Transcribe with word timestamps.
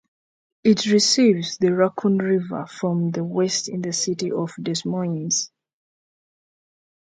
It 0.63 0.87
receives 0.87 1.59
the 1.59 1.75
Raccoon 1.75 2.17
River 2.17 2.65
from 2.65 3.11
the 3.11 3.23
west 3.23 3.69
in 3.69 3.83
the 3.83 3.93
city 3.93 4.31
of 4.31 4.51
Des 4.59 4.79
Moines. 4.83 5.51